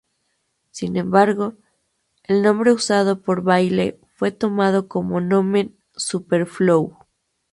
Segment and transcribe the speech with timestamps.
[0.71, 1.53] Sin embargo
[2.23, 6.97] el nombre usado por Bailey fue tomado como "nomen superfluo".